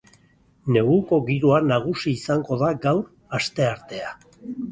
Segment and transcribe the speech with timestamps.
[0.75, 3.05] Neguko giroa nagusi izango da gaur,
[3.41, 4.17] asteartea.